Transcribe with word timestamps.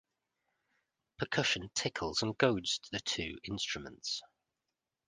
Percussion 1.19 1.69
tickles 1.75 2.23
and 2.23 2.35
goads 2.39 2.79
the 2.91 3.01
two 3.01 3.37
instruments. 3.43 4.23